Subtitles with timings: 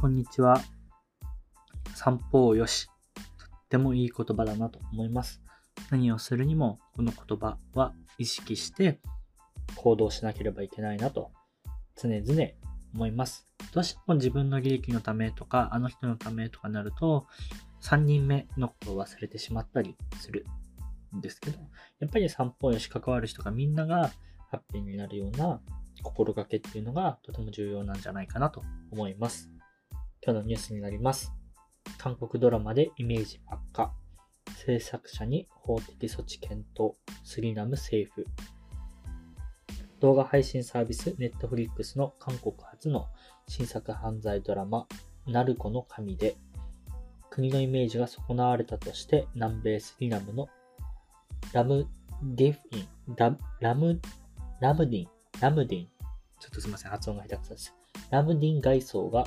[0.00, 0.62] こんにちは。
[1.96, 2.86] 散歩をよし。
[2.86, 2.92] と
[3.46, 5.42] ってもいい言葉だなと思います。
[5.90, 9.00] 何をするにも、この言葉は意識して
[9.74, 11.32] 行動しなければいけないなと
[11.96, 12.50] 常々
[12.94, 13.48] 思います。
[13.74, 17.26] どうしても自分の利益のためとか、あの人のためとかなると、
[17.82, 20.46] 3人目のことを忘れてしまったりする
[21.16, 21.58] んですけど、
[21.98, 24.12] やっぱり散歩をよし関わる人がみんなが
[24.52, 25.60] ハッピーになるような
[26.04, 29.50] 心がけっていうのがとても重要なんじゃないかなと思います。
[30.20, 31.32] 今日のニュースになります。
[31.96, 33.92] 韓国ドラマでイメージ悪化。
[34.64, 36.94] 制作者に法的措置検討。
[37.24, 38.26] スリナム政府。
[40.00, 43.06] 動画配信サービス Netflix の韓国初の
[43.48, 44.86] 新作犯罪ドラマ、
[45.26, 46.36] ナルコの神で、
[47.30, 50.48] 国のイメージが損なわれたとして南米スリナムの
[51.52, 51.88] ラム
[52.22, 54.00] ディフィン、ララム、
[54.60, 55.08] ラムディン、
[55.40, 55.88] ラムディン、
[56.40, 57.74] ちょっとすみません、発音が下手くそです。
[58.10, 59.24] ラムディン外装が、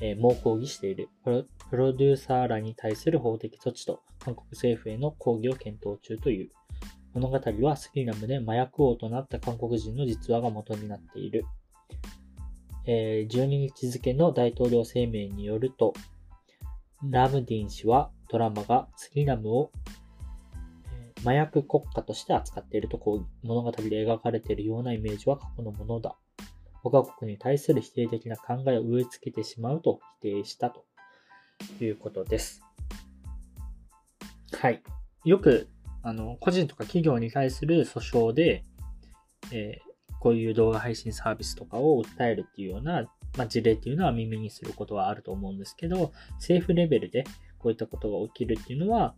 [0.00, 6.50] えー、猛抗議しているプロデューサーらに対する法的措置と韓国政府への抗議を検討中という。
[7.14, 11.44] 物語はスリナムで麻薬王となった韓国人の実話が元になっている。
[12.86, 15.92] え、12日付の大統領声明によると、
[17.10, 19.72] ラムディン氏はドラマがスリナムを
[21.20, 26.16] 麻薬国家として扱っているとこう物語で描かれているようなイメージは過去のものだ。
[26.84, 30.84] 5カ国に対する否定的な考えを植え付けてしまうと否定したと
[31.80, 32.62] いうことです。
[34.60, 34.82] はい。
[35.24, 35.68] よく、
[36.02, 38.64] あの、個人とか企業に対する訴訟で、
[39.52, 43.02] えー、こういう動画配信サービスとかを訴えるっていうような、
[43.36, 47.24] まあ、事例っていうのは耳にすることはあると思うんですけど、政府レベルで
[47.58, 49.14] こういったことが起きるっていうのは、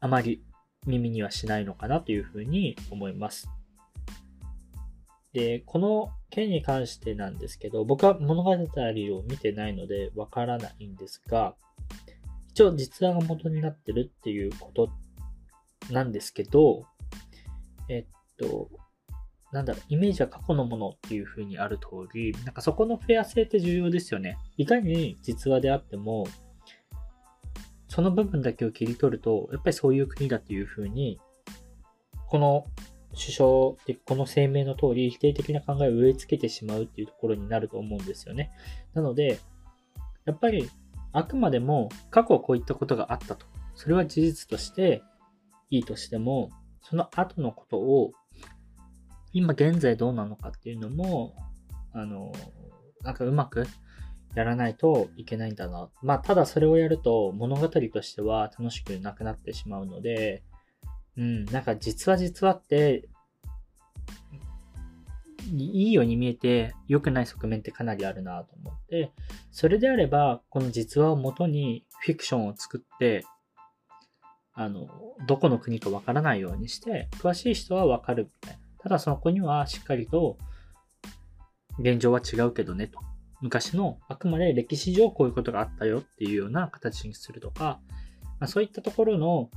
[0.00, 0.42] あまり
[0.86, 3.48] 耳にはしないのかなというふうに思います。
[5.32, 8.56] で、この件に関してなんですけど、僕は物語を
[9.28, 11.54] 見てないのでわからないんですが、
[12.48, 14.90] 一応実話が元になってるっていうこと
[15.90, 16.86] なんですけど、
[17.88, 18.06] えっ
[18.38, 18.70] と、
[19.52, 24.38] なんだろう、イメージは過去のものっていう風にある通り、なんかそこのフェア性って重要ですよね。
[24.56, 26.26] いかに実話であっても、
[27.88, 31.20] その部分だけを切り取ると、やっぱりそういう国だというふうに、
[32.26, 32.64] この
[33.14, 38.50] 首相で、この声明の通り、否定的な考えを植え付けてしまうっていうところになると思うんですよね。
[38.94, 39.38] なので、
[40.24, 40.70] やっぱり、
[41.12, 43.46] あくまでも過去こういったことがあったと。
[43.74, 45.02] それは事実として
[45.70, 46.50] いいとしても、
[46.80, 48.12] その後のことを、
[49.32, 51.34] 今現在どうなのかっていうのも、
[51.92, 52.32] あの、
[53.02, 53.66] なんかうまく
[54.34, 55.90] やらないといけないんだな。
[56.02, 60.42] まあ、ただそれをやると物語としては楽しくなくなってしまうので、
[61.16, 63.08] うん、なんか実は実はって、
[65.54, 69.12] いいように見えて良くない側面ってかなりあるなと思って、
[69.50, 73.24] それであれば、この実話をもとにフィクションを作って、
[74.54, 74.88] あの、
[75.26, 78.58] どこの国かわからないようにして、詳しい人はわかるみたいな。
[78.78, 80.38] ただその子にはしっかりと、
[81.78, 82.98] 現状は違うけどねと。
[83.40, 87.80] 昔のあくまで歴史上こういうことがあったよっていうような形にするとか、
[88.38, 89.50] まあ、そういったところの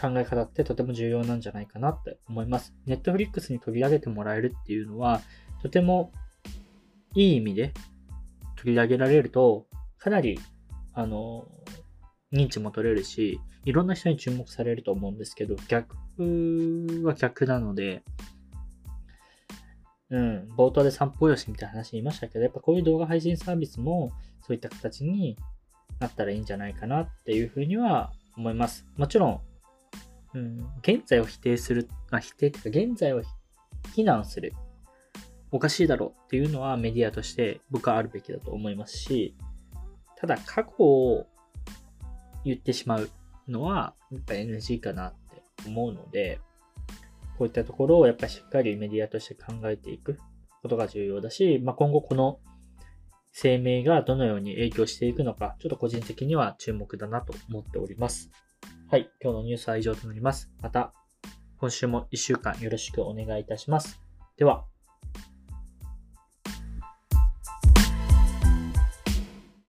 [0.00, 2.74] 考え方ってとても重要なんじゃないかなって思います。
[2.86, 5.20] ネットフリックスに取り上げてもらえるっていうのは、
[5.62, 6.12] とても
[7.14, 7.72] いい意味で
[8.56, 9.66] 取り上げられると、
[9.98, 10.38] かなり、
[10.92, 11.46] あの、
[12.32, 15.96] 認知も取れるし、いろんな人に注目されると思うんですけど、逆
[17.04, 18.02] は逆なので、
[20.10, 25.36] うん、冒頭で散歩よしみたいな話言いましたけど、やっぱこういう動画配信サービスもそういった形に
[26.00, 28.86] なったらいいんじゃないかなっていうふうには思います。
[28.96, 29.40] もちろん、
[30.38, 33.22] うん、現在を否定する、あ、否定か、現在を
[33.94, 34.52] 非難する。
[35.50, 39.34] おかしいだろうっていうのはメディアとして僕はあるべきだと思いますし、
[40.16, 41.26] ただ過去を
[42.44, 43.10] 言ってしまう
[43.48, 46.40] のはやっぱ NG かなって思うので、
[47.38, 50.18] こういったところをやっぱりしっかりメディアとして考えていく
[50.62, 52.40] ことが重要だし、まあ、今後この
[53.32, 58.30] 声明がどのように影響していくのか、ちょっと個人的には注目だなと思っております。
[58.90, 60.50] はい、今日のニュースは以上となります。
[60.62, 60.94] また
[61.58, 64.00] 今週も1週間よろしくお願いいたします。
[64.38, 64.64] では。